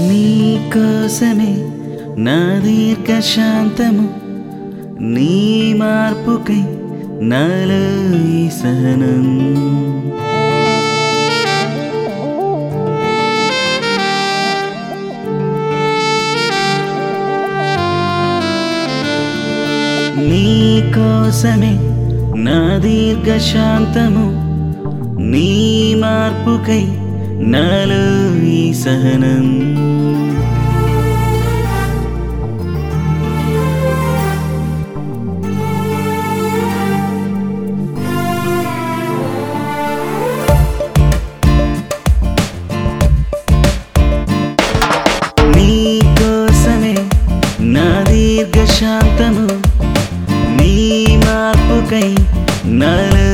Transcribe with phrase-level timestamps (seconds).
[0.00, 1.52] నీకోసమే
[2.18, 4.06] నా దీర్ఘ శాంతము
[5.14, 5.32] నీ
[5.80, 6.62] మార్పుకై
[7.30, 7.82] నాలో
[8.32, 9.26] ఈసనం
[20.40, 21.72] నీకోసమే
[22.38, 24.26] నా దీర్ఘ శాంతము
[25.30, 25.48] నీ
[25.98, 26.82] మార్పుకై
[27.40, 28.02] నాలో
[28.44, 29.46] ఈ సహనం.
[45.56, 46.00] నీ
[48.10, 49.48] దీర్ఘశాంతము
[50.56, 50.74] నీ
[51.24, 52.16] మార్పుకై
[52.66, 53.27] నలు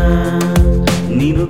[1.09, 1.47] నీవు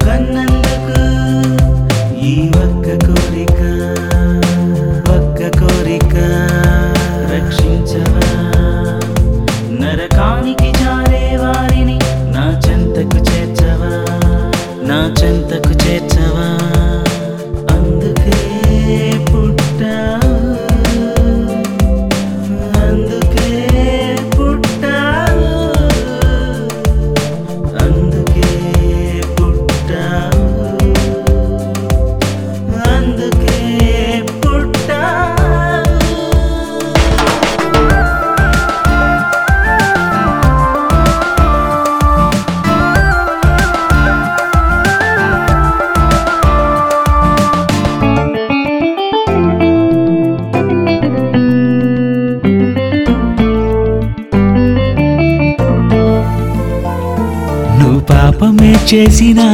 [58.72, 59.47] చేసినా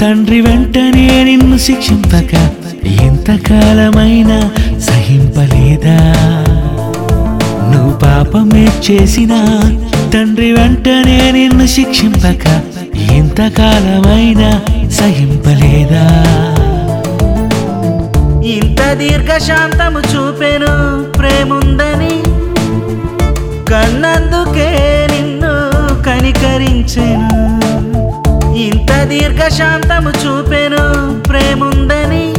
[0.00, 2.32] తండ్రి వెంటనే నిన్ను శిక్షింపక
[3.02, 4.38] ఎంతకాలమైనా
[4.78, 5.98] సహింపలేదా?
[7.70, 9.40] నువ్వు పాపమే చేసినా
[10.14, 12.44] తండ్రి వెంటనే నిన్ను శిక్షింపక
[13.12, 14.50] ఎంతకాలమైనా
[14.90, 16.04] సహింపలేదా?
[18.46, 20.72] ఇంత దీర్ఘశాంతము చూపెను
[21.18, 22.14] ప్రేముందని
[23.70, 24.70] కన్నందుకే
[25.12, 25.54] నిన్ను
[26.02, 27.23] కనికరించెను.
[29.04, 30.84] దీర్ఘశాంతము చూపెను
[31.22, 32.34] ప్రేముందని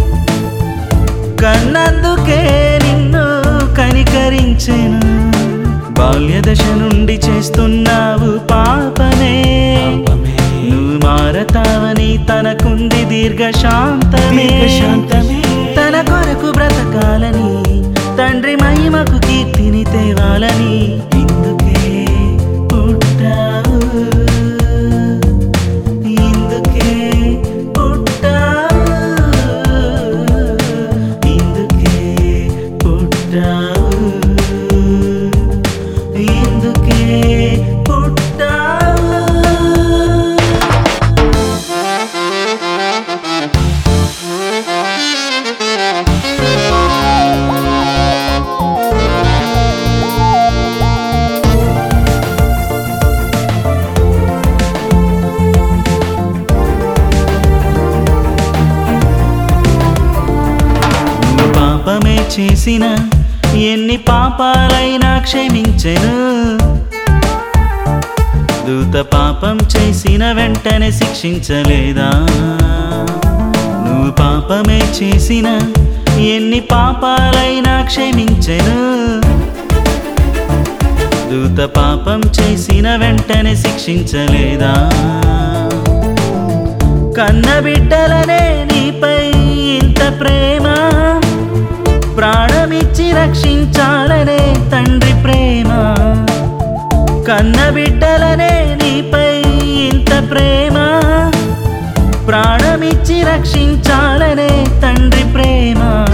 [1.41, 2.41] కన్నందుకే
[2.83, 3.25] నిన్ను
[3.75, 5.15] కనికరించెను.
[5.91, 9.43] బాల్యదశ నుండి చేస్తున్నావు పాపమే.
[10.69, 14.49] నువ్వు మారతావని తనకుంది దీర్ఘశాంతమే.
[62.39, 62.83] చేసిన
[63.55, 66.15] ఎన్ని పాపాలైనా క్షమించెను.
[68.67, 72.09] దూత పాపం చేసిన వెంటనే శిక్షించలేదా?
[73.85, 75.47] నువ్వు పాపమే చేసిన
[76.19, 78.81] ఎన్ని పాపాలైనా క్షమించెను.
[81.31, 84.73] దూత పాపం చేసిన వెంటనే శిక్షించలేదా?
[87.17, 89.31] కన్నబిడ్డలనే నీపై
[89.77, 90.84] ఇంత ప్రేమ
[92.25, 95.67] ప్రాణమిచ్చి రక్షించాలనే తండ్రి ప్రేమ.
[97.27, 100.73] కన్నబిడ్డలనే నీపై ఇంత ప్రేమ.
[102.27, 106.05] ప్రాణమిచ్చి రక్షించాలనే తండ్రి ప్రేమ.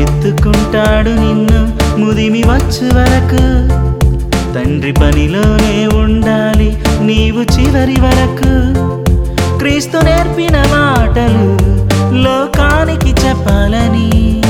[0.00, 3.68] ఎత్తుకుంటాడు నిన్ను ముదిమి వచ్చు వరకు.
[4.54, 8.74] తండ్రి పనిలోనే ఉండాలి నీవు చివరి వరకు.
[9.58, 11.58] క్రీస్తు నేర్పిన మాటలు
[12.14, 14.43] లోకానికి చెప్పాలని